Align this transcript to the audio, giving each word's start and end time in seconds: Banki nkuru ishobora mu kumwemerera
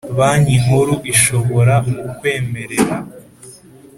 Banki 0.17 0.55
nkuru 0.63 0.93
ishobora 1.13 1.73
mu 1.85 1.93
kumwemerera 2.03 2.97